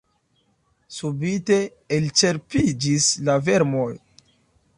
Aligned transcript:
Subite 0.99 1.59
elĉerpiĝis 1.99 3.11
la 3.29 3.37
vermoj. 3.51 3.91